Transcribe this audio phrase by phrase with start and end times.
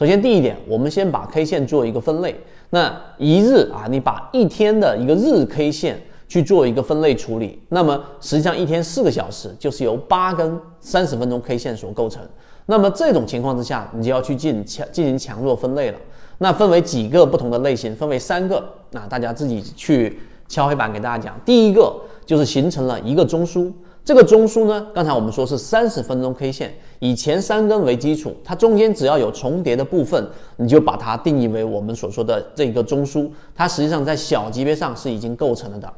[0.00, 2.34] 首先第一点，我们先把 K 线做一个分类。
[2.70, 12.22] 那一日啊，你把一天的一个日 K 线去做一个分类处理，那么实际上一天四个小时就是由八根三十分钟 K 线所构成。
[12.64, 15.98] 那么这种情况之下，你就要去进强进行强弱分类了。
[16.38, 18.66] 那分为几个不同的类型，分为三个。
[18.92, 21.38] 那大家自己去敲黑板给大家讲。
[21.44, 21.94] 第一个
[22.24, 23.70] 就是形成了一个中枢，
[24.10, 33.30] 这个中枢呢，刚才我们说是三十分钟 K 线，以前三根为基础，它中间只要有重叠的部分，你就把它定义为我们所说的这个中枢。
[33.54, 35.88] 它实际上在小级别上是已经构成了的。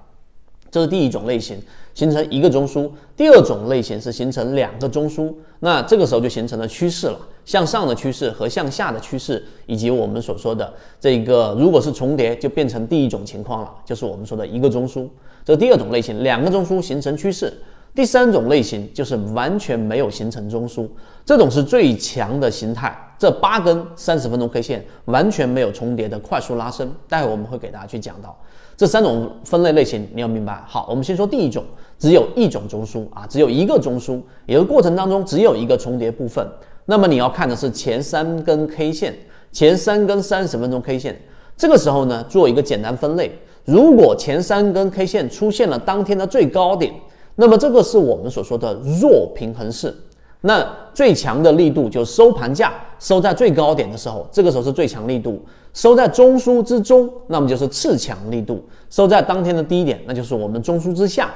[0.70, 1.56] 这是第一种类型，
[1.94, 2.90] 形成一个中枢。
[3.16, 15.08] 第二种类型是形成两个中枢，那这个时候就形成了趋势了，向上的趋势和向下的趋势，以及我们所说的这个，如果是重叠，就变成第一种情况了，就是我们说的一个中枢。
[15.46, 17.50] 这第二种类型，两个中枢形成趋势。
[17.94, 20.88] 第三种类型就是完全没有形成中枢，
[21.26, 22.96] 这种是最强的形态。
[23.18, 28.36] 这八根三十分钟 K 线完全没有重叠的快速拉升，待会我们会给大家去讲到。
[28.76, 30.60] 这三种分类类型你要明白。
[30.66, 31.62] 好，我们先说第一种，
[31.98, 36.44] 只有一种中枢啊，只有一个中枢，也就过程当中只有一个重叠部分。
[36.86, 39.14] 那么你要看的是前三根 K 线，
[39.52, 41.20] 前三根三十分钟 K 线。
[41.56, 43.30] 这个时候呢，做一个简单分类。
[43.64, 46.92] 如果前三根 K 线出现了当天的最高点，
[47.36, 49.94] 那么这个是我们所说的弱平衡式。
[50.44, 55.34] 那最强的力度就是收盘价收在最高点的时候，这个时候是最强力度；
[55.72, 58.56] 收在中枢之中，那么就是次强力度；
[58.90, 61.30] 收在当天的低点，那就是我们中枢之下，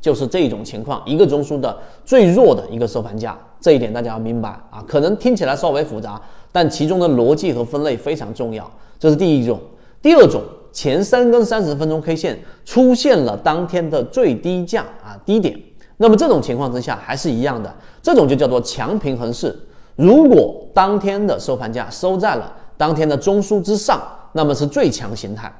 [0.00, 1.02] 就是这一种情况。
[1.04, 4.82] 一个中枢的最弱的一个收盘价，这一点大家要明白啊。
[4.86, 6.20] 可能听起来稍微复杂，
[6.52, 8.70] 但其中的逻辑和分类非常重要。
[8.96, 9.58] 这是第一种。
[10.00, 10.40] 第二种，
[10.72, 15.58] 前三根三十分钟 K 线出现了当天的最低价啊低点。
[15.96, 19.54] 那么这种情况之下还是一样的，这种就叫做强平衡式。
[19.96, 24.00] 如果当天的收盘价收在了当天的中枢之上，
[24.32, 25.50] 那么是最强形态；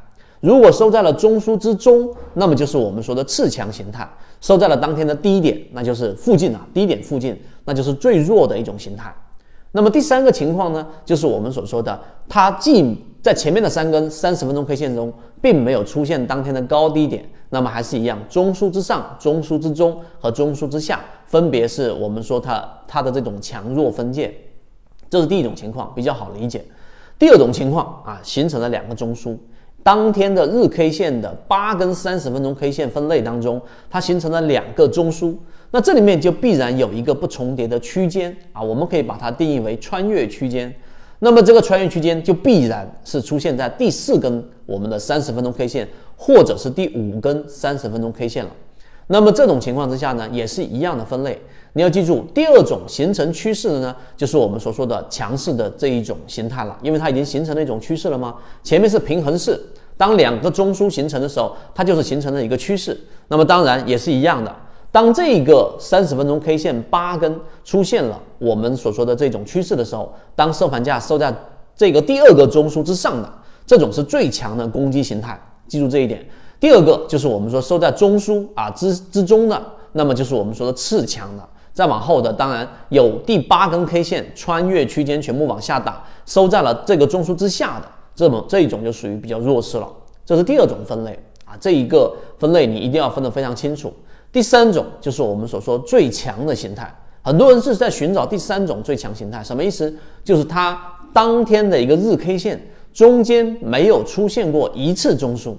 [0.41, 4.05] 如果收在了中枢之中，那么就是我们说的次强形态；
[4.41, 9.15] 收在了当天的低点，那就是附近啊，低点附近，那就是最弱的一种形态。
[9.72, 17.25] 那么第三个情况呢，就是我们所说的，它既在前面的三根三十分钟 K 线中，并没有出现当天的高低点。
[17.53, 24.32] 那么还是一样，中枢之上、中枢之中和中枢之下，分别是我们说它它的这种强弱分界，
[25.09, 26.64] 这是第一种情况，比较好理解。
[27.19, 29.36] 第二种情况啊，形成了两个中枢，
[29.82, 35.34] 当天的日 K 线的八根三十分钟 K 线分类当中，它形成了两个中枢，
[35.70, 40.72] 那这里面就必然有一个不重叠的区间啊，我们可以把它定义为穿越区间。
[41.20, 48.50] 那么这个穿越区间就必然是出现在第四根我们的三十分钟 K 线，或者是第五根三十分钟 K 线了。
[49.12, 51.37] 那么这种情况之下呢，也是一样的分类。
[51.72, 58.37] 你要记住，第二种形成趋势的呢，就是我们所说的强势的这一种形态了，因为它已经形成了一种趋势了吗？
[58.62, 59.60] 前面是平衡式，
[59.97, 62.97] 当两个中枢形成的时候，它就是形成了一个趋势。
[63.26, 64.54] 那么当然也是一样的。
[64.93, 71.34] 当这个三十分钟 K 线八根出现了我们所说的这种趋势的时候，当收盘价收在
[71.75, 73.28] 这个第二个中枢之上的
[73.66, 76.25] 这种是最强的攻击形态，记住这一点。
[76.60, 79.60] 第二个就是我们说收在中枢啊之之中的，
[79.93, 81.43] 那么就是我们说的次强的。
[81.72, 89.88] 再往后的，当然有第八根 K 线穿越区间全部往下打，收在了这个中枢之下的这么这一种就属于比较弱势了。
[90.26, 93.91] 这是第二种分类啊，这一个分类你一定要分得非常清楚。
[94.31, 96.92] 第三种就是我们所说最强的形态，
[97.22, 99.94] 很多人是在寻找第三种最强形态，什么意思？
[100.22, 100.78] 就是它
[101.12, 102.60] 当天的一个日 K 线
[102.92, 105.54] 中间没有出现过一次中枢，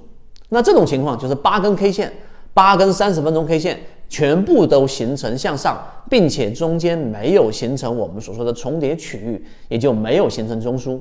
[0.54, 2.12] 那这种情况就是八根 K 线，
[2.54, 3.80] 八根三十分钟 K 线
[4.10, 11.00] 全部都形成向上，并且中间没有形成我们所说的重叠区域，也就没有形成中枢。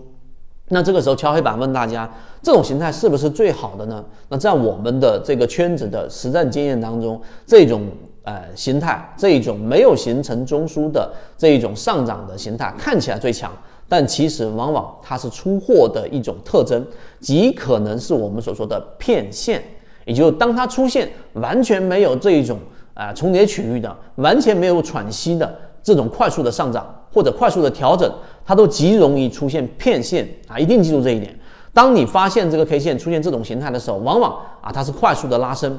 [0.68, 2.08] 那这个时候敲黑板问大家，
[2.40, 4.04] 这种形态是不是最好的呢？
[4.28, 7.82] 那在我们的这个圈子的实战经验当中，这种
[8.22, 13.50] 呃形态，这一种没有形成中枢的这一种上涨的形态，看起来最强，
[13.90, 16.86] 但其实往往它是出货的一种特征，
[17.18, 19.60] 极可能是我们所说的骗线，
[20.04, 22.56] 也就是当它出现完全没有这一种
[22.94, 28.08] 啊重叠区域的，完全没有喘息的这种快速的上涨或者快速的调整。
[28.46, 31.36] 它都极容易出现骗线啊，一定记住这一点。
[31.72, 35.76] 当你发现这个 K 线出现这种形态的时候，往往啊它是快速的拉升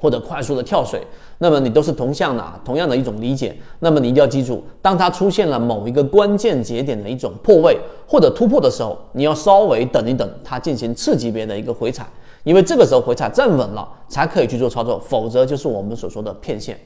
[0.00, 1.04] 或者快速的跳水，
[1.38, 3.56] 那么你都是同向的啊，同样的一种理解。
[3.80, 12.06] 那么你一定要记住，当它出现了某一个关键节点的一种破位或者突破的时候，你要稍微等一等，它进行次级别的一个回踩，
[12.44, 16.78] 因为这个时候回踩站稳了才可以去做操作，否则就是我们所说的骗线。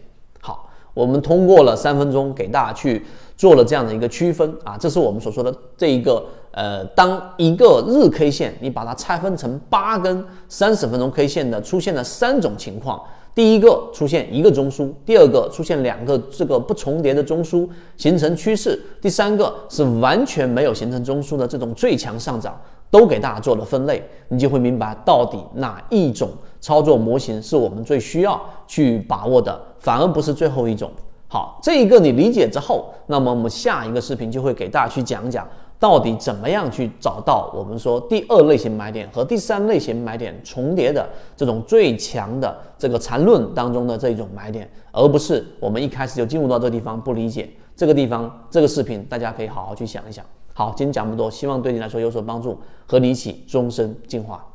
[0.95, 3.05] 我们通过了三分钟给大家去
[3.37, 13.03] 做了这样的一个区分啊，这是我们所说的这一个呃，当一个日 K 线你把它拆分成八根三十分钟 K 线的出现了三种情况。
[13.35, 17.67] 第一个出现一个中枢，第二个出现两个这个不重叠的中枢
[17.97, 22.55] 形成趋势，第三个是完全没有形成中枢的这种最强上涨，
[22.93, 26.29] 都给大家做了分类，你就会明白到底哪一种
[26.61, 30.91] 操作模型是我们最需要去把握的，反而不是最后一种。
[31.27, 35.49] 好，这一个你理解之后，那么我们下一个视频就会给大家去讲讲。
[35.79, 41.05] 到底怎么样去找到我们说第二类型买点和第三类型买点重叠的
[41.37, 50.25] 这种最强的这个缠论当中的这一种买点，而不是我们一开始就进入到这地方不理解这个地方这个视频，大家可以好好去想一想。
[50.55, 54.52] 好，今天讲不多，希望对你来说有所帮助，和你一起终身进化。